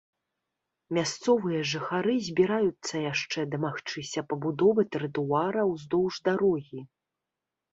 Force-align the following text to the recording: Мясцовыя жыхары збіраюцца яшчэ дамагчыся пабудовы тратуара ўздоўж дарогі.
Мясцовыя 0.97 1.59
жыхары 1.71 2.15
збіраюцца 2.27 2.95
яшчэ 3.13 3.45
дамагчыся 3.53 4.25
пабудовы 4.33 4.81
тратуара 4.97 5.61
ўздоўж 5.75 6.13
дарогі. 6.31 6.81